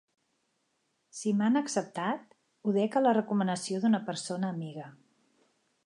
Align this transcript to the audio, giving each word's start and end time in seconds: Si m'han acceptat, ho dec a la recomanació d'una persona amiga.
Si 1.17 1.33
m'han 1.41 1.59
acceptat, 1.61 2.33
ho 2.65 2.73
dec 2.79 2.97
a 2.97 3.05
la 3.07 3.15
recomanació 3.19 3.83
d'una 3.85 4.01
persona 4.09 4.53
amiga. 4.57 4.93